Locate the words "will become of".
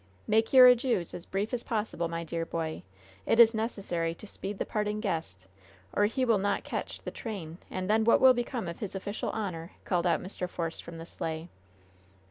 8.19-8.79